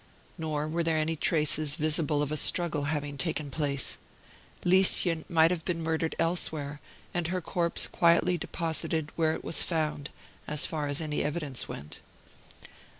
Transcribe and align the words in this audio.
Nor 0.35 0.67
were 0.67 0.81
there 0.81 0.97
any 0.97 1.15
traces 1.15 1.75
visible 1.75 2.23
of 2.23 2.31
a 2.31 2.35
struggle 2.35 2.85
having 2.85 3.19
taken 3.19 3.51
place. 3.51 3.99
Lieschen 4.65 5.25
might 5.29 5.51
have 5.51 5.63
been 5.63 5.83
murdered 5.83 6.15
elsewhere, 6.17 6.81
and 7.13 7.27
her 7.27 7.39
corpse 7.39 7.87
quietly 7.87 8.35
deposited 8.35 9.11
where 9.15 9.33
it 9.35 9.43
was 9.43 9.61
found, 9.63 10.09
as 10.47 10.65
far 10.65 10.87
as 10.87 11.01
any 11.01 11.21
evidence 11.21 11.67
went. 11.67 11.99